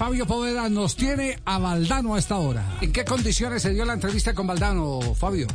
Fabio 0.00 0.24
Poveda 0.24 0.70
nos 0.70 0.96
tiene 0.96 1.38
a 1.44 1.58
Valdano 1.58 2.14
a 2.14 2.18
esta 2.18 2.38
hora. 2.38 2.64
¿En 2.80 2.90
qué 2.90 3.04
condiciones 3.04 3.60
se 3.60 3.74
dio 3.74 3.84
la 3.84 3.92
entrevista 3.92 4.32
con 4.32 4.46
Valdano, 4.46 4.98
Fabio? 5.14 5.46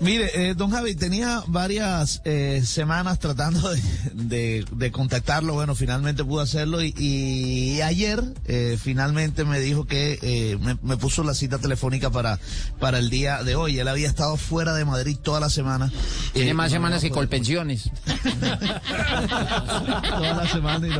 Mire, 0.00 0.30
eh, 0.34 0.54
don 0.54 0.70
Javi, 0.70 0.94
tenía 0.96 1.42
varias 1.46 2.20
eh, 2.24 2.62
semanas 2.64 3.20
tratando 3.20 3.70
de, 4.12 4.64
de, 4.70 4.90
contactarlo. 4.90 5.54
Bueno, 5.54 5.74
finalmente 5.74 6.24
pude 6.24 6.42
hacerlo 6.42 6.82
y, 6.82 7.80
ayer 7.80 8.22
eh, 8.46 8.76
finalmente 8.80 9.44
me 9.44 9.60
dijo 9.60 9.86
que 9.86 10.58
me, 10.82 10.96
puso 10.96 11.22
la 11.22 11.34
cita 11.34 11.58
telefónica 11.58 12.10
para, 12.10 12.40
para 12.80 12.98
el 12.98 13.08
día 13.08 13.42
de 13.44 13.54
hoy. 13.54 13.78
Él 13.78 13.88
había 13.88 14.08
estado 14.08 14.36
fuera 14.36 14.74
de 14.74 14.84
Madrid 14.84 15.16
toda 15.16 15.38
la 15.38 15.48
semana. 15.48 15.92
Tiene 16.32 16.54
más 16.54 16.72
semanas 16.72 17.00
que 17.00 17.10
colpensiones. 17.10 17.90
toda 20.10 20.34
la 20.34 20.48
semana 20.50 20.88
y 20.88 20.90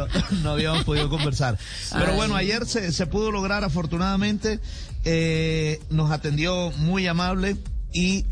no, 0.42 0.50
habíamos 0.50 0.84
podido 0.84 1.08
conversar. 1.10 1.58
Pero 1.92 2.14
bueno, 2.14 2.36
ayer 2.36 2.64
se, 2.66 2.92
se 2.92 3.06
pudo 3.06 3.32
lograr 3.32 3.64
afortunadamente. 3.64 4.60
nos 5.90 6.10
atendió 6.12 6.70
muy 6.78 7.06
amable 7.08 7.56
y 7.92 8.24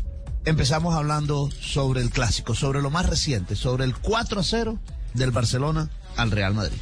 empezamos 0.45 0.95
hablando 0.95 1.49
sobre 1.51 2.01
el 2.01 2.09
clásico, 2.09 2.55
sobre 2.55 2.81
lo 2.81 2.89
más 2.89 3.09
reciente, 3.09 3.55
sobre 3.55 3.85
el 3.85 3.95
4 3.95 4.39
a 4.39 4.43
0 4.43 4.79
del 5.13 5.31
Barcelona 5.31 5.89
al 6.17 6.31
Real 6.31 6.53
Madrid. 6.53 6.77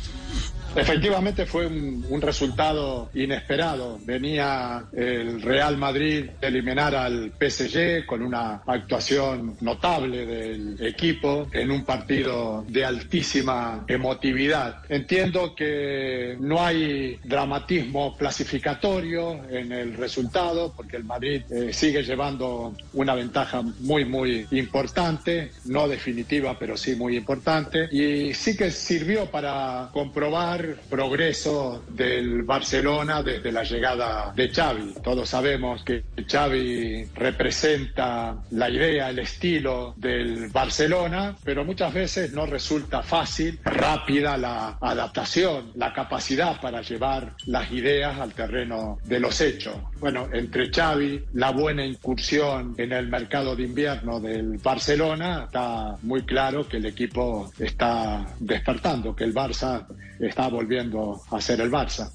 Efectivamente 0.73 1.45
fue 1.45 1.67
un, 1.67 2.21
resultado 2.21 3.09
inesperado. 3.13 3.99
Venía 4.05 4.85
el 4.93 5.41
Real 5.41 5.75
Madrid 5.75 6.29
a 6.41 6.45
eliminar 6.45 6.95
al 6.95 7.31
PSG 7.31 8.05
con 8.05 8.21
una 8.21 8.61
actuación 8.65 9.57
notable 9.59 10.25
del 10.25 10.85
equipo 10.85 11.47
en 11.51 11.71
un 11.71 11.83
partido 11.83 12.63
de 12.67 12.85
altísima 12.85 13.83
emotividad. 13.87 14.83
Entiendo 14.87 15.55
que 15.55 16.37
no 16.39 16.63
hay 16.63 17.19
dramatismo 17.23 18.15
clasificatorio 18.15 19.43
en 19.49 19.71
el 19.71 19.95
resultado 19.95 20.73
porque 20.75 20.97
el 20.97 21.03
Madrid 21.03 21.41
eh, 21.49 21.73
sigue 21.73 22.03
llevando 22.03 22.75
una 22.93 23.15
ventaja 23.15 23.63
muy 23.79 24.05
muy 24.05 24.45
importante, 24.51 25.51
no 25.65 25.87
definitiva 25.87 26.57
pero 26.59 26.77
sí 26.77 26.95
muy 26.95 27.17
importante 27.17 27.89
y 27.91 28.33
sí 28.35 28.55
que 28.55 28.69
sirvió 28.69 29.25
para 29.25 29.89
comprobar 29.91 30.60
progreso 30.89 31.83
del 31.89 32.43
Barcelona 32.43 33.21
desde 33.23 33.51
la 33.51 33.63
llegada 33.63 34.33
de 34.35 34.49
Xavi. 34.49 34.95
Todos 35.03 35.29
sabemos 35.29 35.83
que 35.83 36.03
Xavi 36.27 37.05
representa 37.15 38.37
la 38.51 38.69
idea, 38.69 39.09
el 39.09 39.19
estilo 39.19 39.93
del 39.97 40.49
Barcelona, 40.49 41.35
pero 41.43 41.63
muchas 41.65 41.93
veces 41.93 42.33
no 42.33 42.45
resulta 42.45 43.01
fácil, 43.01 43.59
rápida 43.63 44.37
la 44.37 44.77
adaptación, 44.81 45.71
la 45.75 45.93
capacidad 45.93 46.59
para 46.59 46.81
llevar 46.81 47.35
las 47.45 47.71
ideas 47.71 48.19
al 48.19 48.33
terreno 48.33 48.97
de 49.03 49.19
los 49.19 49.39
hechos. 49.41 49.75
Bueno, 49.99 50.27
entre 50.33 50.71
Xavi, 50.71 51.25
la 51.33 51.51
buena 51.51 51.85
incursión 51.85 52.75
en 52.77 52.91
el 52.91 53.07
mercado 53.07 53.55
de 53.55 53.63
invierno 53.63 54.19
del 54.19 54.57
Barcelona, 54.57 55.43
está 55.45 55.95
muy 56.01 56.23
claro 56.23 56.67
que 56.67 56.77
el 56.77 56.85
equipo 56.85 57.51
está 57.59 58.25
despertando, 58.39 59.15
que 59.15 59.23
el 59.23 59.33
Barça 59.33 59.85
está 60.19 60.49
volviendo 60.51 61.21
a 61.31 61.41
ser 61.41 61.61
el 61.61 61.71
Barça. 61.71 62.11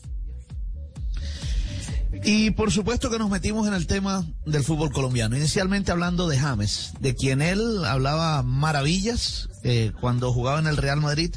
Y 2.24 2.50
por 2.52 2.72
supuesto 2.72 3.10
que 3.10 3.18
nos 3.18 3.30
metimos 3.30 3.68
en 3.68 3.74
el 3.74 3.86
tema 3.86 4.24
del 4.46 4.64
fútbol 4.64 4.90
colombiano, 4.92 5.36
inicialmente 5.36 5.92
hablando 5.92 6.28
de 6.28 6.38
James, 6.38 6.92
de 7.00 7.14
quien 7.14 7.42
él 7.42 7.84
hablaba 7.84 8.42
maravillas 8.42 9.48
eh, 9.64 9.92
cuando 10.00 10.32
jugaba 10.32 10.58
en 10.58 10.66
el 10.66 10.76
Real 10.76 11.00
Madrid 11.00 11.34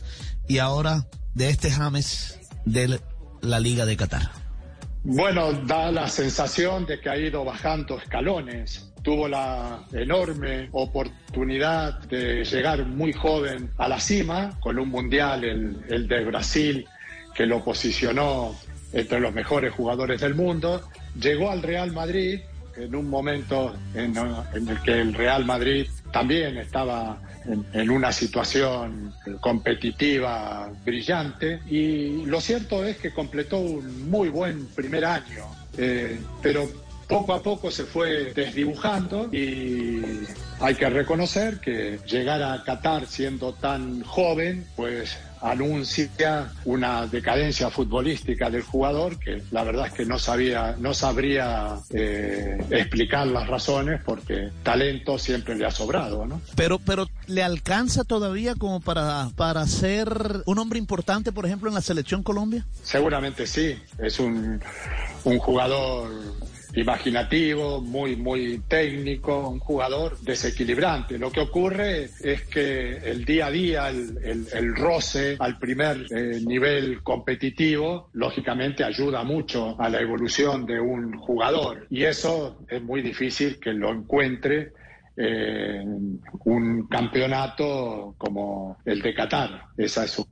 y 0.48 0.60
ahora 0.60 1.06
de 1.34 1.50
este 1.50 1.70
James 1.72 2.40
de 2.66 3.00
la 3.42 3.60
Liga 3.60 3.86
de 3.86 3.98
Qatar. 3.98 4.32
Bueno, 5.04 5.54
da 5.54 5.92
la 5.92 6.10
sensación 6.10 6.86
de 6.86 7.00
que 7.00 7.10
ha 7.10 7.18
ido 7.18 7.46
bajando 7.46 7.98
escalones. 7.98 8.89
Tuvo 9.10 9.28
la 9.28 9.80
enorme 9.92 10.70
oportunidad 10.72 12.00
de 12.02 12.46
llegar 12.46 12.86
muy 12.86 13.12
joven 13.12 13.72
a 13.80 13.88
la 13.88 14.00
cima 14.00 14.52
con 14.60 14.78
un 14.78 14.88
mundial, 14.88 15.44
el, 15.44 15.78
el 15.90 16.08
de 16.08 16.26
Brasil, 16.26 16.86
que 17.34 17.48
lo 17.48 17.64
posicionó 17.64 18.56
entre 18.94 19.20
los 19.20 19.34
mejores 19.34 19.74
jugadores 19.74 20.22
del 20.22 20.36
mundo. 20.36 20.88
Llegó 21.20 21.50
al 21.50 21.64
Real 21.64 21.92
Madrid 21.92 22.42
en 22.78 22.94
un 22.94 23.10
momento 23.10 23.76
en, 23.96 24.16
el 24.16 24.80
que 24.84 25.02
el 25.02 25.16
Real 25.16 25.44
Madrid 25.44 25.88
también 26.14 26.60
estaba 26.60 27.20
en, 27.74 27.90
una 27.90 28.12
situación 28.12 29.12
competitiva 29.40 30.72
brillante 30.86 31.62
y 31.68 32.28
lo 32.28 32.40
cierto 32.40 32.86
es 32.86 32.98
que 32.98 33.12
completó 33.12 33.58
un 33.58 34.08
muy 34.08 34.30
buen 34.30 34.68
primer 34.68 35.04
año, 35.04 35.46
eh, 35.80 36.20
pero 36.44 36.70
poco 37.10 37.34
a 37.34 37.42
poco 37.42 37.72
se 37.72 37.86
fue 37.86 38.34
desdibujando 38.36 39.30
y 39.34 40.00
hay 40.62 40.76
que 40.76 40.90
reconocer 40.90 41.60
que 41.60 42.00
llegar 42.06 42.44
a 42.44 42.64
Qatar 42.64 43.08
siendo 43.08 43.54
tan 43.54 44.04
joven, 44.04 44.68
pues 44.76 45.18
anuncia 45.42 46.52
una 46.66 47.08
decadencia 47.08 47.70
futbolística 47.70 48.50
del 48.50 48.62
jugador 48.62 49.18
que 49.18 49.42
la 49.52 49.64
verdad 49.64 49.88
es 49.88 49.94
que 49.94 50.06
no 50.06 50.20
sabía, 50.20 50.76
no 50.78 50.94
sabría 50.94 51.80
eh, 51.92 52.64
explicar 52.70 53.26
las 53.26 53.48
razones 53.48 54.02
porque 54.06 54.52
talento 54.62 55.18
siempre 55.18 55.56
le 55.56 55.66
ha 55.66 55.72
sobrado, 55.72 56.28
¿no? 56.28 56.42
Pero, 56.56 56.78
pero 56.78 57.08
le 57.26 57.42
alcanza 57.42 58.04
todavía 58.04 58.54
como 58.54 58.82
para, 58.82 59.30
para 59.36 59.66
ser 59.66 60.10
un 60.46 60.60
hombre 60.60 60.78
importante, 60.78 61.32
por 61.32 61.48
ejemplo, 61.48 61.70
en 61.70 61.76
la 61.76 61.82
selección 61.82 62.22
Colombia. 62.22 62.68
Seguramente 62.84 63.48
sí, 63.48 63.80
es 63.98 64.20
un, 64.20 64.62
un 65.24 65.40
jugador 65.40 66.12
imaginativo, 66.76 67.82
muy, 67.82 68.16
muy 68.16 68.62
técnico, 68.68 69.50
un 69.50 69.60
jugador 69.60 70.20
desequilibrante. 70.20 71.18
Lo 71.18 71.32
que 71.32 71.42
ocurre 71.42 72.10
es 72.22 72.44
que 72.44 72.98
el 72.98 73.26
día 73.26 73.48
a 73.48 73.52
día, 73.52 73.90
el, 73.90 74.76
roce 74.76 75.36
al 75.40 75.58
primer 75.58 76.06
eh, 76.12 76.40
nivel 76.46 77.02
competitivo, 77.02 78.10
lógicamente 78.14 78.84
ayuda 78.84 79.24
mucho 79.24 79.80
a 79.80 79.90
la 79.90 80.00
evolución 80.00 80.66
de 80.66 80.80
un 80.80 81.18
jugador 81.18 81.88
y 81.90 82.04
eso 82.04 82.60
es 82.68 82.82
muy 82.82 83.02
difícil 83.02 83.60
que 83.60 83.74
lo 83.74 83.92
encuentre 83.92 84.74
eh, 85.16 85.84
un 86.46 86.88
campeonato 86.88 88.16
como 88.18 88.78
el 88.86 89.02
de 89.02 89.14
Qatar. 89.14 89.64
Esa 89.78 90.06
es 90.06 90.26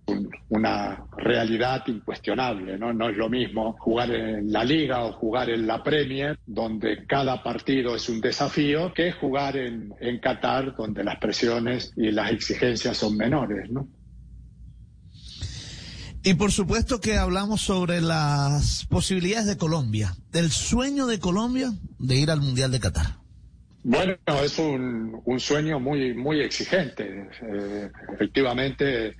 una 0.50 1.06
realidad 1.18 1.84
incuestionable, 1.88 2.78
¿no? 2.78 2.94
No 2.94 3.10
es 3.10 3.18
lo 3.18 3.30
mismo 3.30 3.76
jugar 3.80 4.12
en 4.12 4.52
la 4.52 4.64
Liga 4.64 5.04
o 5.04 5.14
jugar 5.14 5.50
en 5.50 5.68
la 5.68 5.84
Premier, 5.84 6.40
donde 6.46 7.06
cada 7.06 7.44
partido 7.44 7.96
es 7.96 8.08
un 8.10 8.22
desafío, 8.22 8.94
que 8.94 9.12
jugar 9.12 9.58
en, 9.58 9.94
en 10.00 10.20
Qatar, 10.20 10.76
donde 10.76 11.04
las 11.04 11.18
presiones 11.18 11.94
y 11.96 12.12
las 12.12 12.32
exigencias 12.32 12.98
son 12.98 13.18
menores, 13.18 13.70
¿no? 13.70 13.88
Y 16.24 16.34
por 16.34 16.52
supuesto 16.52 17.00
que 17.00 17.18
hablamos 17.18 17.62
sobre 17.62 18.02
las 18.02 18.86
posibilidades 18.90 19.46
de 19.46 19.58
Colombia, 19.58 20.18
del 20.32 20.52
sueño 20.52 21.08
de 21.08 21.20
Colombia 21.20 21.72
de 22.00 22.18
ir 22.18 22.32
al 22.32 22.42
Mundial 22.42 22.70
de 22.72 22.82
Qatar. 22.82 23.27
Bueno, 23.84 24.16
es 24.44 24.60
un, 24.60 25.22
un, 25.24 25.40
sueño 25.40 25.80
muy, 25.80 26.14
muy 26.14 26.42
exigente. 26.42 27.30
Eh, 27.42 27.90
efectivamente, 28.14 29.16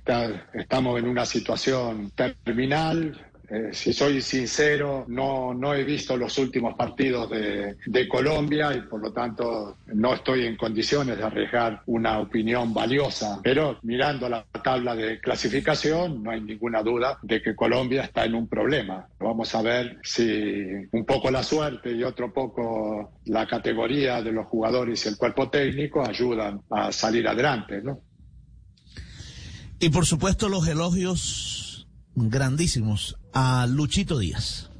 estamos 0.52 0.98
en 0.98 1.08
una 1.08 1.24
situación 1.24 2.10
terminal. 2.10 3.27
Eh, 3.50 3.70
si 3.72 3.94
soy 3.94 4.20
sincero, 4.20 5.06
no, 5.08 5.54
no 5.54 5.74
he 5.74 5.82
visto 5.82 6.18
los 6.18 6.36
últimos 6.36 6.74
partidos 6.74 7.30
de, 7.30 7.78
de, 7.86 8.06
Colombia 8.06 8.74
y 8.74 8.82
por 8.82 9.00
lo 9.00 9.10
tanto 9.10 9.78
no 9.86 10.12
estoy 10.12 10.44
en 10.44 10.54
condiciones 10.54 11.16
de 11.16 11.24
arriesgar 11.24 11.80
una 11.86 12.18
opinión 12.18 12.74
valiosa. 12.74 13.40
Pero 13.42 13.78
mirando 13.82 14.28
la 14.28 14.44
tabla 14.62 14.94
de 14.94 15.18
clasificación, 15.18 16.22
no 16.22 16.30
hay 16.30 16.42
ninguna 16.42 16.82
duda 16.82 17.18
de 17.22 17.40
que 17.40 17.56
Colombia 17.56 18.02
está 18.02 18.26
en 18.26 18.34
un 18.34 18.48
problema. 18.48 19.08
Vamos 19.18 19.54
a 19.54 19.62
ver 19.62 19.98
si 20.02 20.64
un 20.92 21.06
poco 21.06 21.30
la 21.30 21.42
suerte 21.42 21.90
y 21.92 22.02
otro 22.04 22.30
poco 22.30 23.12
la 23.24 23.46
categoría 23.46 24.20
de 24.20 24.32
los 24.32 24.46
jugadores 24.46 25.06
y 25.06 25.08
el 25.08 25.16
cuerpo 25.16 25.48
técnico 25.48 26.04
ayudan 26.04 26.60
a 26.68 26.92
salir 26.92 27.26
adelante, 27.26 27.80
¿no? 27.82 27.98
Y 29.80 29.88
por 29.88 30.04
supuesto 30.04 30.48
los 30.48 30.66
elogios 30.68 31.67
grandísimos 32.18 33.16
a 33.32 33.66
Luchito 33.66 34.18
Díaz. 34.18 34.70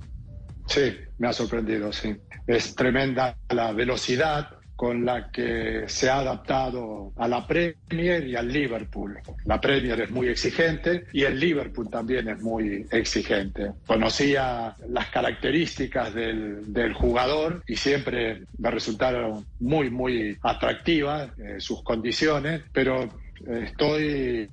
Sí, 0.66 0.94
me 1.18 1.28
ha 1.28 1.32
sorprendido, 1.32 1.92
sí. 1.92 2.16
Es 2.46 2.74
tremenda 2.74 3.36
la 3.50 3.72
velocidad 3.72 4.58
con 4.78 5.04
la 5.04 5.32
que 5.32 5.88
se 5.88 6.08
ha 6.08 6.20
adaptado 6.20 7.12
a 7.16 7.26
la 7.26 7.44
Premier 7.48 8.24
y 8.24 8.36
al 8.36 8.46
Liverpool. 8.46 9.18
La 9.44 9.60
Premier 9.60 10.02
es 10.02 10.10
muy 10.12 10.28
exigente 10.28 11.04
y 11.12 11.24
el 11.24 11.40
Liverpool 11.40 11.90
también 11.90 12.28
es 12.28 12.40
muy 12.40 12.86
exigente. 12.92 13.72
Conocía 13.88 14.76
las 14.88 15.06
características 15.08 16.14
del, 16.14 16.72
del 16.72 16.94
jugador 16.94 17.64
y 17.66 17.74
siempre 17.74 18.44
me 18.56 18.70
resultaron 18.70 19.44
muy, 19.58 19.90
muy 19.90 20.38
atractivas 20.42 21.36
eh, 21.40 21.56
sus 21.58 21.82
condiciones, 21.82 22.62
pero 22.72 23.08
estoy 23.46 24.50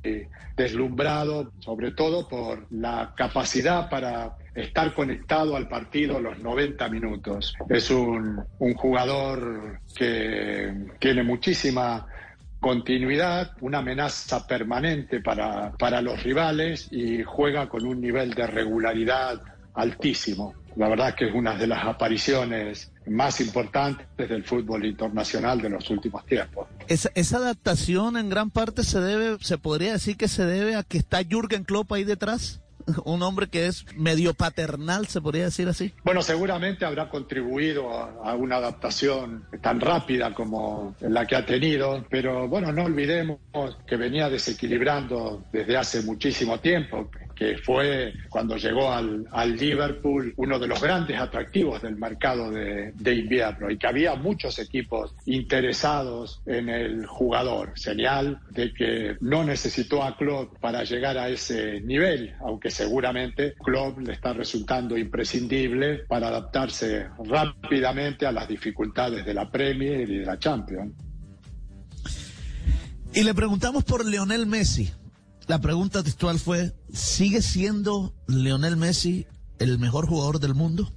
deslumbrado 0.56 1.52
sobre 1.60 1.92
todo 1.92 2.28
por 2.28 2.66
la 2.72 3.14
capacidad 3.16 3.90
para 3.90 4.38
estar 4.54 4.94
conectado 4.94 5.56
al 5.56 5.68
partido 5.68 6.20
los 6.20 6.40
90 6.40 6.88
minutos. 6.90 7.54
Es 7.70 7.92
un, 7.92 8.44
un 8.60 8.74
jugador 8.74 9.80
que 9.98 10.74
tiene 11.00 11.24
muchísima 11.24 12.08
continuidad, 12.60 13.52
una 13.62 13.80
amenaza 13.80 14.48
permanente 14.48 15.20
para, 15.20 15.74
para 15.74 16.02
los 16.02 16.24
rivales 16.24 16.88
y 16.92 17.22
juega 17.24 17.68
con 17.68 17.86
un 17.86 18.02
nivel 18.02 18.34
de 18.34 18.48
regularidad 18.48 19.42
altísimo. 19.74 20.54
La 20.76 20.90
verdad 20.90 21.16
que 21.16 21.28
es 21.28 21.34
una 21.34 21.56
de 21.56 21.68
las 21.68 21.86
apariciones 21.86 22.92
más 23.08 23.40
importantes 23.40 24.08
del 24.18 24.44
fútbol 24.44 24.86
internacional 24.86 25.62
de 25.62 25.70
los 25.70 25.90
últimos 25.90 26.26
tiempos. 26.26 26.68
Esa, 26.88 27.10
esa 27.16 27.38
adaptación 27.38 28.18
en 28.18 28.30
gran 28.30 28.50
parte 28.50 28.84
se 28.84 29.00
debe, 29.00 29.38
se 29.42 29.58
podría 29.58 29.94
decir 29.94 30.18
que 30.18 30.28
se 30.28 30.46
debe 30.46 30.76
a 30.76 30.84
que 30.84 30.98
está 30.98 31.24
Jürgen 31.24 31.64
Klopp 31.64 31.94
ahí 31.94 32.04
detrás. 32.04 32.62
un 33.06 33.24
hombre 33.24 33.48
que 33.48 33.68
es 33.68 33.86
medio 33.96 34.34
paternal, 34.34 35.08
se 35.08 35.22
podría 35.22 35.46
decir 35.46 35.68
así. 35.68 35.94
Bueno, 36.04 36.22
seguramente 36.22 36.86
habrá 36.86 37.10
contribuido 37.10 37.92
a, 37.92 38.32
a, 38.32 38.36
una 38.36 38.58
adaptación 38.58 39.46
tan 39.62 39.80
rápida 39.80 40.34
como 40.34 40.96
la 41.02 41.26
que 41.26 41.36
ha 41.36 41.46
tenido, 41.46 42.06
pero 42.10 42.48
bueno, 42.48 42.72
no 42.72 42.84
olvidemos 42.84 43.40
que 43.88 43.96
venía 43.96 44.30
desequilibrando 44.30 45.44
desde 45.52 45.78
hace 45.78 46.02
muchísimo 46.04 46.60
tiempo 46.60 47.10
que 47.36 47.58
fue 47.58 48.14
cuando 48.30 48.58
llegó 48.58 48.92
al, 48.92 49.28
al, 49.32 49.56
Liverpool 49.56 50.34
uno 50.38 50.58
de 50.58 50.68
los 50.68 50.82
grandes 50.82 51.20
atractivos 51.20 51.82
del 51.82 51.98
mercado 51.98 52.50
de, 52.50 52.94
de, 52.96 53.16
invierno 53.16 53.70
y 53.70 53.78
que 53.78 53.88
había 53.88 54.16
muchos 54.16 54.58
equipos 54.60 55.14
interesados 55.26 56.42
en 56.46 56.70
el 56.70 57.06
jugador. 57.06 57.74
Señal 57.76 58.40
de 58.50 58.74
que 58.74 59.18
no 59.20 59.44
necesitó 59.44 60.04
a 60.04 60.16
Klopp 60.18 60.58
para 60.60 60.84
llegar 60.84 61.18
a 61.18 61.30
ese 61.30 61.82
nivel, 61.82 62.34
aunque 62.40 62.72
seguramente 62.72 63.54
Klopp 63.64 64.00
le 64.00 64.14
está 64.14 64.34
resultando 64.34 64.98
imprescindible 64.98 66.00
para 66.08 66.30
adaptarse 66.30 67.08
rápidamente 67.24 68.26
a 68.26 68.32
las 68.32 68.48
dificultades 68.48 69.26
de 69.26 69.34
la 69.34 69.52
Premier 69.52 70.10
y 70.10 70.20
de 70.20 70.26
la 70.26 70.40
Champions. 70.40 70.94
Y 73.14 73.24
le 73.24 73.34
preguntamos 73.34 73.84
por 73.84 74.06
Lionel 74.06 74.46
Messi 74.46 74.92
la 75.48 75.60
pregunta 75.60 76.04
textual 76.04 76.40
fue, 76.40 76.74
¿sigue 76.92 77.42
siendo 77.42 78.14
Lionel 78.28 78.78
Messi 78.78 79.28
el 79.60 79.80
mejor 79.80 80.08
jugador 80.08 80.40
del 80.40 80.56
mundo? 80.56 80.92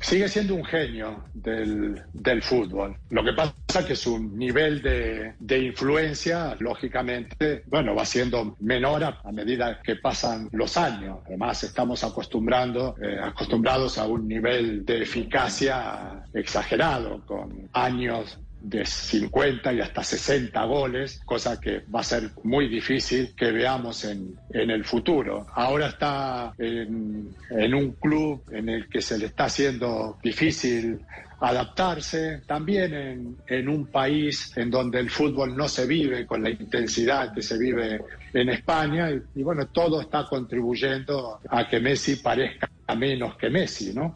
Sigue 0.00 0.28
siendo 0.28 0.56
un 0.56 0.64
genio 0.64 1.24
del, 1.32 2.02
del 2.12 2.42
fútbol. 2.42 2.96
Lo 3.10 3.22
que 3.24 3.32
pasa 3.34 3.54
es 3.78 3.84
que 3.84 3.94
su 3.94 4.18
nivel 4.18 4.82
de, 4.82 5.34
de, 5.38 5.58
influencia, 5.60 6.56
lógicamente, 6.58 7.62
bueno, 7.66 7.94
va 7.94 8.04
siendo 8.04 8.56
menor 8.58 9.04
a, 9.04 9.20
a, 9.22 9.30
medida 9.30 9.80
que 9.80 9.94
pasan 9.94 10.48
los 10.50 10.76
años. 10.76 11.20
Además, 11.26 11.62
estamos 11.62 12.02
acostumbrando, 12.02 12.96
eh, 13.00 13.16
acostumbrados 13.22 13.96
a 13.96 14.08
un 14.08 14.26
nivel 14.26 14.84
de 14.84 15.02
eficacia 15.02 16.24
exagerado, 16.34 17.24
con 17.24 17.70
años 17.72 18.40
de 18.62 18.86
50 18.86 19.72
y 19.72 19.80
hasta 19.80 20.04
60 20.04 20.64
goles, 20.64 21.20
cosa 21.24 21.60
que 21.60 21.82
va 21.94 22.00
a 22.00 22.04
ser 22.04 22.30
muy 22.44 22.68
difícil 22.68 23.34
que 23.36 23.50
veamos 23.50 24.04
en, 24.04 24.36
en 24.50 24.70
el 24.70 24.84
futuro. 24.84 25.46
Ahora 25.52 25.88
está 25.88 26.54
en, 26.58 27.34
un 27.74 27.92
club 28.00 28.44
en 28.52 28.68
el 28.68 28.88
que 28.88 29.02
se 29.02 29.18
le 29.18 29.26
está 29.26 29.44
haciendo 29.44 30.18
difícil 30.22 31.00
adaptarse, 31.40 32.42
también 32.46 32.94
en, 32.94 33.36
en 33.48 33.68
un 33.68 33.86
país 33.86 34.56
en 34.56 34.70
donde 34.70 35.00
el 35.00 35.10
fútbol 35.10 35.56
no 35.56 35.66
se 35.66 35.86
vive 35.86 36.24
con 36.24 36.40
la 36.40 36.50
intensidad 36.50 37.34
que 37.34 37.42
se 37.42 37.58
vive 37.58 38.00
en 38.32 38.48
España 38.48 39.10
y, 39.34 39.42
bueno, 39.42 39.66
todo 39.66 40.00
está 40.00 40.24
contribuyendo 40.28 41.40
a 41.48 41.68
que 41.68 41.80
Messi 41.80 42.16
parezca 42.16 42.70
menos 42.96 43.36
que 43.36 43.50
Messi, 43.50 43.92
¿no? 43.94 44.14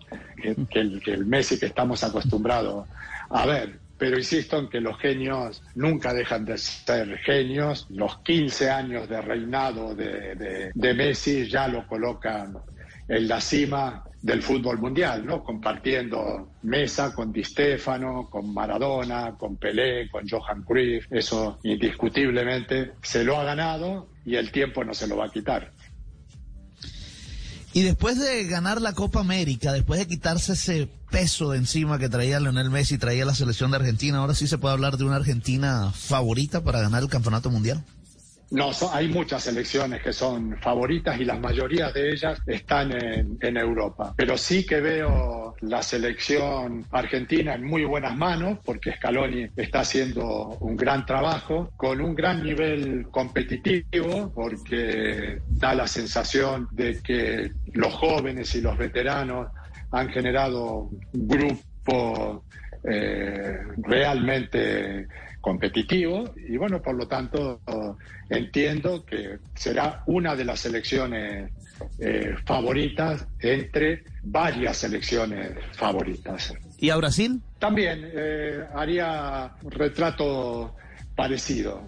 Que, 0.70 0.80
el, 0.80 1.00
que 1.00 1.14
el 1.14 1.26
Messi 1.26 1.58
que 1.58 1.66
estamos 1.66 2.04
acostumbrados 2.04 2.86
a 3.30 3.46
ver 3.46 3.85
pero 3.98 4.16
insisto 4.16 4.58
en 4.58 4.68
que 4.68 4.80
los 4.80 4.98
genios 4.98 5.62
nunca 5.74 6.12
dejan 6.12 6.44
de 6.44 6.58
ser 6.58 7.18
genios. 7.18 7.86
Los 7.90 8.18
15 8.18 8.70
años 8.70 9.08
de 9.08 9.20
reinado 9.20 9.94
de, 9.94 10.94
Messi 10.94 11.48
ya 11.48 11.68
lo 11.68 11.86
colocan 11.86 12.56
en 13.08 13.28
la 13.28 13.40
cima 13.40 14.04
del 14.20 14.42
fútbol 14.42 14.78
mundial, 14.78 15.24
¿no? 15.24 15.42
Compartiendo 15.42 16.54
mesa 16.62 17.14
con 17.14 17.32
Di 17.32 17.44
Stefano, 17.44 18.28
con 18.28 18.52
Maradona, 18.52 19.36
con 19.38 19.56
Pelé, 19.56 20.10
con 20.10 20.28
Johan 20.28 20.62
Cruyff. 20.64 21.06
Eso 21.10 21.58
indiscutiblemente 21.62 22.92
se 23.02 23.22
lo 23.22 23.38
ha 23.38 23.44
ganado 23.44 24.08
y 24.24 24.34
el 24.34 24.50
tiempo 24.50 24.82
no 24.84 24.92
se 24.94 25.06
lo 25.06 25.16
va 25.16 25.26
a 25.26 25.30
quitar. 25.30 25.70
Y 27.76 27.82
después 27.82 28.18
de 28.18 28.44
ganar 28.44 28.80
la 28.80 28.94
Copa 28.94 29.20
América, 29.20 29.70
después 29.70 30.00
de 30.00 30.06
quitarse 30.06 30.54
ese 30.54 30.88
peso 31.10 31.50
de 31.50 31.58
encima 31.58 31.98
que 31.98 32.08
traía 32.08 32.40
Leonel 32.40 32.70
Messi, 32.70 32.96
traía 32.96 33.26
la 33.26 33.34
selección 33.34 33.70
de 33.70 33.76
Argentina, 33.76 34.16
ahora 34.16 34.34
sí 34.34 34.46
se 34.46 34.56
puede 34.56 34.72
hablar 34.72 34.96
de 34.96 35.04
una 35.04 35.16
Argentina 35.16 35.92
favorita 35.94 36.64
para 36.64 36.80
ganar 36.80 37.02
el 37.02 37.10
Campeonato 37.10 37.50
Mundial. 37.50 37.84
No, 38.50 38.70
hay 38.92 39.08
muchas 39.08 39.42
selecciones 39.42 40.02
que 40.02 40.12
son 40.12 40.56
favoritas 40.60 41.18
y 41.20 41.24
la 41.24 41.38
mayoría 41.38 41.90
de 41.90 42.12
ellas 42.12 42.40
están 42.46 42.92
en, 42.92 43.36
en, 43.40 43.56
Europa. 43.56 44.14
Pero 44.16 44.38
sí 44.38 44.64
que 44.64 44.80
veo 44.80 45.56
la 45.62 45.82
selección 45.82 46.84
argentina 46.92 47.54
en 47.54 47.64
muy 47.64 47.84
buenas 47.84 48.16
manos 48.16 48.58
porque 48.64 48.92
Scaloni 48.92 49.48
está 49.56 49.80
haciendo 49.80 50.56
un 50.60 50.76
gran 50.76 51.04
trabajo 51.04 51.72
con 51.76 52.00
un 52.00 52.14
gran 52.14 52.44
nivel 52.44 53.08
competitivo 53.10 54.32
porque 54.32 55.40
da 55.48 55.74
la 55.74 55.88
sensación 55.88 56.68
de 56.70 57.00
que 57.02 57.50
los 57.72 57.94
jóvenes 57.94 58.54
y 58.54 58.60
los 58.60 58.78
veteranos 58.78 59.48
han 59.90 60.08
generado 60.10 60.90
un 61.12 61.28
grupo 61.28 62.44
eh, 62.84 63.58
realmente 63.78 65.08
competitivo 65.46 66.34
y 66.36 66.56
bueno, 66.56 66.82
por 66.82 66.96
lo 66.96 67.06
tanto 67.06 67.60
entiendo 68.28 69.04
que 69.04 69.38
será 69.54 70.02
una 70.06 70.34
de 70.34 70.44
las 70.44 70.58
selecciones 70.58 71.52
eh, 72.00 72.34
favoritas 72.44 73.28
entre 73.38 74.02
varias 74.24 74.78
selecciones 74.78 75.52
favoritas. 75.70 76.52
¿Y 76.80 76.90
a 76.90 76.96
Brasil? 76.96 77.40
También 77.60 78.10
eh, 78.12 78.64
haría 78.74 79.52
un 79.62 79.70
retrato 79.70 80.74
parecido. 81.14 81.80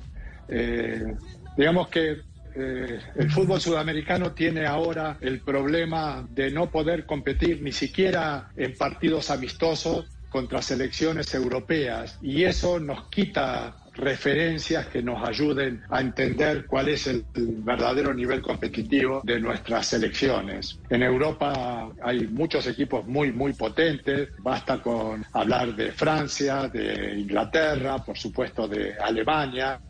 Eh, 0.49 1.17
digamos 1.57 1.89
que 1.89 2.19
eh, 2.55 3.01
el 3.17 3.29
fútbol 3.29 3.61
sudamericano 3.61 4.35
tiene 4.35 4.67
ahora 4.67 5.19
el 5.21 5.41
problema 5.41 6.25
de 6.31 6.53
no 6.53 6.71
poder 6.71 7.07
competir 7.07 7.61
ni 7.61 7.73
siquiera 7.73 8.51
en 8.57 8.77
partidos 8.77 9.33
amistosos 9.33 10.07
contra 10.29 10.63
selecciones 10.63 11.35
europeas 11.35 12.19
y 12.21 12.45
eso 12.45 12.79
nos 12.79 13.09
quita 13.09 13.77
referencias 13.99 14.87
que 14.87 15.03
nos 15.03 15.29
ayuden 15.29 15.83
a 15.91 16.01
entender 16.01 16.67
cuál 16.67 16.89
es 16.89 17.07
el, 17.09 17.25
verdadero 17.35 18.15
nivel 18.15 18.41
competitivo 18.41 19.21
de 19.25 19.41
nuestras 19.41 19.87
selecciones. 19.87 20.79
En 20.89 21.03
Europa 21.03 21.91
hay 22.03 22.27
muchos 22.29 22.67
equipos 22.67 23.07
muy, 23.07 23.33
muy 23.33 23.53
potentes. 23.53 24.31
Basta 24.39 24.81
con 24.81 25.25
hablar 25.33 25.75
de 25.75 25.93
Francia, 25.93 26.69
de 26.69 27.19
Inglaterra, 27.19 27.99
por 27.99 28.17
supuesto 28.17 28.69
de 28.69 28.95
Alemania. 28.95 29.81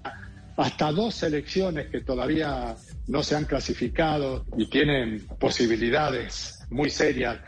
Hasta 0.57 0.90
dos 0.90 1.14
selecciones 1.14 1.88
que 1.88 2.00
todavía 2.00 2.75
no 3.07 3.23
se 3.23 3.37
han 3.37 3.45
clasificado 3.45 4.45
y 4.57 4.66
tienen 4.66 5.26
posibilidades 5.38 6.64
muy 6.71 6.90
serias 6.90 7.38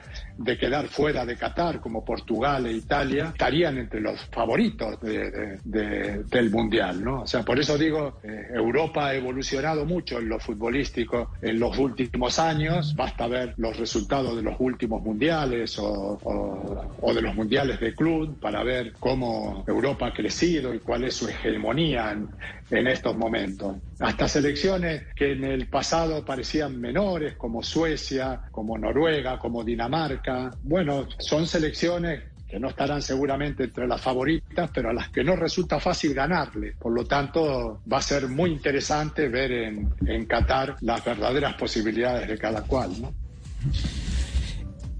de 0.40 0.56
quedar 0.56 0.88
fuera 0.88 1.26
de 1.26 1.37
Qatar, 1.37 1.80
como 1.80 2.02
Portugal 2.02 2.64
e 2.64 2.73
Italia, 2.73 3.28
estarían 3.28 3.76
entre 3.76 4.00
los 4.00 4.18
favoritos 4.32 4.99
de, 5.02 5.30
de, 5.30 5.59
de, 5.64 6.25
del 6.25 6.50
Mundial, 6.50 7.04
¿no? 7.04 7.23
O 7.23 7.26
sea, 7.26 7.42
por 7.42 7.61
eso 7.61 7.76
digo, 7.76 8.20
eh, 8.23 8.47
Europa 8.54 9.09
ha 9.09 9.14
evolucionado 9.14 9.85
mucho 9.85 10.18
en 10.18 10.30
lo 10.30 10.40
futbolístico 10.40 11.32
en 11.42 11.61
los 11.61 11.76
últimos 11.76 12.38
años, 12.38 12.97
basta 12.97 13.26
ver 13.26 13.52
los 13.59 13.76
resultados 13.76 14.35
de 14.35 14.42
los 14.42 14.54
últimos 14.59 15.02
mundiales 15.02 15.78
o, 15.78 16.18
o, 16.23 16.97
o 17.02 17.14
de 17.14 17.20
los 17.20 17.35
mundiales 17.35 17.78
de 17.78 17.94
club 17.94 18.40
para 18.40 18.62
ver 18.64 18.94
cómo 18.99 19.62
Europa 19.68 20.06
ha 20.06 20.14
crecido 20.14 20.73
y 20.75 20.78
cuál 20.78 21.04
es 21.04 21.14
su 21.16 21.28
hegemonía 21.28 22.12
en, 22.12 22.28
en 22.70 22.86
estos 22.86 23.16
momentos. 23.16 23.76
Hasta 23.98 24.28
selecciones 24.28 25.04
que 25.14 25.32
en 25.32 25.44
el 25.44 25.68
pasado 25.68 26.24
parecían 26.24 26.80
menores, 26.80 27.34
como 27.34 27.62
Suecia, 27.62 28.42
como 28.50 28.78
Noruega, 28.78 29.38
como 29.38 29.64
Dinamarca, 29.64 30.50
bueno, 30.62 31.06
son 31.18 31.46
selecciones 31.46 32.22
que 32.48 32.58
no 32.58 32.68
estarán 32.68 33.00
seguramente 33.00 33.64
entre 33.64 33.86
las 33.86 34.00
favoritas, 34.00 34.70
pero 34.74 34.90
a 34.90 34.92
las 34.92 35.08
que 35.10 35.22
no 35.22 35.36
resulta 35.36 35.78
fácil 35.78 36.12
ganarle. 36.12 36.74
Por 36.78 36.92
lo 36.92 37.04
tanto, 37.04 37.80
va 37.90 37.98
a 37.98 38.02
ser 38.02 38.26
muy 38.26 38.50
interesante 38.50 39.28
ver 39.28 39.52
en, 39.52 39.94
en 40.04 40.26
Qatar 40.26 40.76
las 40.80 41.04
verdaderas 41.04 41.54
posibilidades 41.54 42.28
de 42.28 42.36
cada 42.36 42.62
cual. 42.62 42.90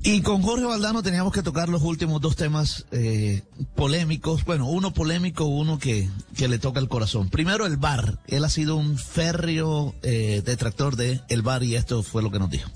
Y 0.03 0.23
con 0.23 0.41
Jorge 0.41 0.65
Valdano 0.65 1.03
teníamos 1.03 1.33
que 1.33 1.43
tocar 1.43 1.69
los 1.69 1.83
últimos 1.83 2.23
dos 2.23 2.35
temas 2.35 2.87
eh, 2.91 3.43
polémicos. 3.75 4.47
Bueno, 4.47 4.67
uno 4.67 4.95
polémico, 4.95 5.45
uno 5.45 5.79
que, 5.79 6.09
que 6.37 6.49
le 6.49 6.59
toca 6.59 6.81
el 6.81 6.89
corazón. 6.89 7.29
Primero, 7.29 7.67
el 7.67 7.77
VAR. 7.77 8.19
Él 8.27 8.45
ha 8.45 8.49
sido 8.49 8.77
un 8.77 8.97
férreo 8.97 9.95
eh, 10.03 10.41
detractor 10.43 10.97
de 10.97 11.21
el 11.29 11.43
VAR 11.43 11.63
y 11.65 11.77
esto 11.77 12.03
fue 12.03 12.23
lo 12.23 12.31
que 12.31 12.39
nos 12.39 12.51
dijo. 12.51 12.71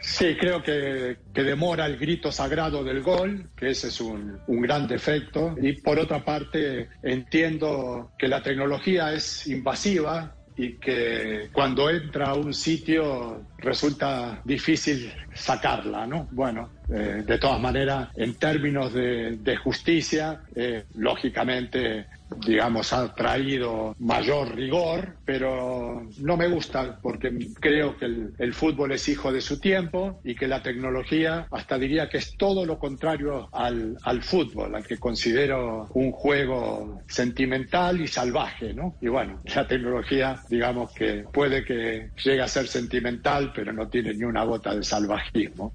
Sí, 0.00 0.36
creo 0.38 0.62
que, 0.62 1.18
que, 1.32 1.42
demora 1.42 1.86
el 1.86 1.98
grito 1.98 2.30
sagrado 2.30 2.84
del 2.84 3.02
gol, 3.02 3.48
que 3.56 3.70
ese 3.70 3.88
es 3.88 4.00
un, 4.00 4.38
un, 4.46 4.60
gran 4.60 4.86
defecto. 4.86 5.54
Y 5.60 5.72
por 5.80 5.98
otra 5.98 6.24
parte, 6.24 6.88
entiendo 7.02 8.10
que 8.18 8.28
la 8.28 8.42
tecnología 8.42 9.12
es 9.12 9.46
invasiva 9.46 10.36
y 10.56 10.74
que 10.78 11.48
cuando 11.52 11.90
entra 11.90 12.30
a 12.30 12.34
un 12.34 12.54
sitio 12.54 13.42
resulta 13.58 14.40
difícil 14.44 15.12
sacarla, 15.34 16.06
¿no? 16.06 16.28
Bueno, 16.30 16.70
eh, 16.88 17.22
de 17.26 17.38
todas 17.38 17.60
maneras, 17.60 18.08
en 18.16 18.34
términos 18.34 18.92
de, 18.92 19.36
de 19.38 19.56
justicia, 19.56 20.42
eh, 20.54 20.84
lógicamente 20.94 22.06
digamos, 22.46 22.92
ha 22.92 23.14
traído 23.14 23.94
mayor 23.98 24.54
rigor, 24.54 25.16
pero 25.24 26.08
no 26.18 26.36
me 26.36 26.48
gusta 26.48 26.98
porque 27.00 27.32
creo 27.60 27.96
que 27.96 28.06
el, 28.06 28.34
el, 28.38 28.52
fútbol 28.52 28.92
es 28.92 29.08
hijo 29.08 29.32
de 29.32 29.40
su 29.40 29.60
tiempo 29.60 30.20
y 30.24 30.34
que 30.34 30.48
la 30.48 30.62
tecnología 30.62 31.46
hasta 31.50 31.78
diría 31.78 32.08
que 32.08 32.18
es 32.18 32.36
todo 32.36 32.64
lo 32.64 32.78
contrario 32.78 33.48
al, 33.52 33.96
al 34.02 34.22
fútbol, 34.22 34.74
al 34.74 34.86
que 34.86 34.98
considero 34.98 35.88
un 35.94 36.10
juego 36.12 37.02
sentimental 37.06 38.00
y 38.00 38.08
salvaje, 38.08 38.74
¿no? 38.74 38.96
Y 39.00 39.08
bueno, 39.08 39.40
la 39.54 39.66
tecnología, 39.66 40.42
digamos 40.48 40.92
que 40.92 41.24
puede 41.32 41.64
que 41.64 42.10
llegue 42.24 42.42
a 42.42 42.48
ser 42.48 42.66
sentimental, 42.66 43.45
pero 43.54 43.72
no 43.72 43.88
tiene 43.88 44.14
ni 44.14 44.24
una 44.24 44.44
gota 44.44 44.74
de 44.74 44.82
salvajismo. 44.82 45.72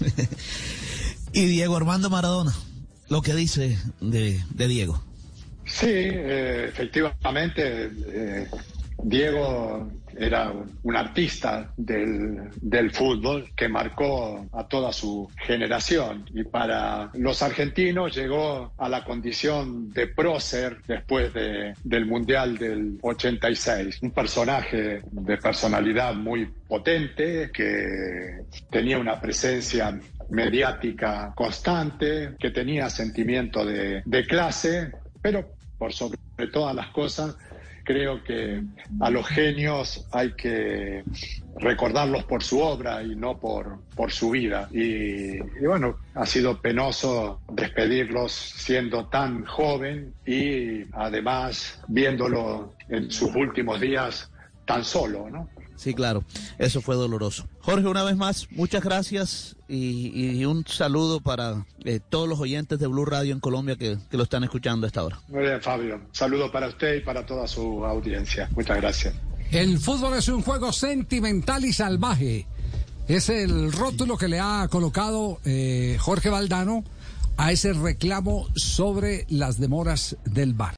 y 1.32 1.46
Diego 1.46 1.76
Armando 1.76 2.10
Maradona, 2.10 2.54
lo 3.08 3.22
que 3.22 3.34
dice 3.34 3.78
de, 4.00 4.42
de 4.50 4.68
Diego. 4.68 5.02
Sí, 5.66 5.86
eh, 5.88 6.66
efectivamente, 6.68 7.90
eh, 8.08 8.48
Diego 9.02 9.90
era 10.16 10.52
un 10.82 10.96
artista 10.96 11.72
del, 11.76 12.50
del, 12.60 12.90
fútbol 12.90 13.50
que 13.56 13.68
marcó 13.68 14.46
a 14.52 14.66
toda 14.68 14.92
su 14.92 15.28
generación 15.44 16.24
y 16.32 16.44
para 16.44 17.10
los 17.14 17.42
argentinos 17.42 18.14
llegó 18.14 18.72
a 18.78 18.88
la 18.88 19.04
condición 19.04 19.92
de 19.92 20.06
prócer 20.06 20.78
después 20.86 21.32
de, 21.34 21.74
del 21.82 22.06
Mundial 22.06 22.56
del 22.56 22.98
86. 23.02 24.02
Un 24.02 24.12
personaje 24.12 25.02
de 25.10 25.36
personalidad 25.38 26.14
muy 26.14 26.46
potente 26.46 27.50
que 27.52 28.44
tenía 28.70 28.98
una 28.98 29.20
presencia 29.20 29.98
mediática 30.30 31.32
constante, 31.34 32.36
que 32.38 32.50
tenía 32.50 32.88
sentimiento 32.88 33.64
de, 33.64 34.02
de 34.04 34.26
clase, 34.26 34.92
pero 35.20 35.54
por 35.78 35.92
sobre 35.92 36.18
todas 36.52 36.74
las 36.74 36.88
cosas, 36.88 37.36
creo 37.84 38.24
que 38.24 38.62
a 39.00 39.10
los 39.10 39.26
genios 39.28 40.06
hay 40.10 40.32
que 40.32 41.04
recordarlos 41.58 42.24
por 42.24 42.42
su 42.42 42.60
obra 42.60 43.02
y 43.02 43.14
no 43.14 43.38
por, 43.38 43.78
por 43.94 44.10
su 44.10 44.30
vida. 44.30 44.68
Y, 44.72 45.36
y, 45.36 45.66
bueno, 45.66 45.98
ha 46.14 46.26
sido 46.26 46.60
penoso 46.60 47.40
despedirlos 47.52 48.32
siendo 48.32 49.06
tan 49.06 49.44
joven 49.44 50.14
y 50.26 50.84
además 50.92 51.80
viéndolo 51.86 52.74
en 52.88 53.10
sus 53.10 53.34
últimos 53.34 53.80
días 53.80 54.30
tan 54.64 54.84
solo, 54.84 55.28
¿no? 55.30 55.48
Sí, 55.76 55.94
claro, 55.94 56.24
eso 56.58 56.80
fue 56.80 56.94
doloroso. 56.94 57.46
Jorge, 57.60 57.86
una 57.86 58.04
vez 58.04 58.16
más, 58.16 58.48
muchas 58.50 58.82
gracias 58.82 59.56
y, 59.68 60.38
y 60.38 60.44
un 60.44 60.66
saludo 60.66 61.20
para 61.20 61.66
eh, 61.84 62.00
todos 62.08 62.28
los 62.28 62.40
oyentes 62.40 62.78
de 62.78 62.86
Blue 62.86 63.04
Radio 63.04 63.32
en 63.32 63.40
Colombia 63.40 63.76
que, 63.76 63.98
que, 64.10 64.16
lo 64.16 64.22
están 64.22 64.44
escuchando 64.44 64.86
a 64.86 64.88
esta 64.88 65.02
hora. 65.02 65.20
Muy 65.28 65.42
bien, 65.42 65.60
Fabio. 65.60 66.00
Saludo 66.12 66.50
para 66.52 66.68
usted 66.68 66.96
y 66.96 67.00
para 67.00 67.26
toda 67.26 67.46
su 67.46 67.84
audiencia. 67.84 68.48
Muchas 68.54 68.76
gracias. 68.76 69.14
El 69.50 69.78
fútbol 69.78 70.14
es 70.14 70.28
un 70.28 70.42
juego 70.42 70.72
sentimental 70.72 71.64
y 71.64 71.72
salvaje. 71.72 72.46
Es 73.06 73.28
el 73.28 73.70
rótulo 73.72 74.16
que 74.16 74.28
le 74.28 74.40
ha 74.40 74.66
colocado 74.70 75.38
eh, 75.44 75.96
Jorge 76.00 76.30
Valdano 76.30 76.84
a 77.36 77.52
ese 77.52 77.72
reclamo 77.72 78.48
sobre 78.54 79.26
las 79.28 79.58
demoras 79.58 80.16
del 80.24 80.54
bar. 80.54 80.72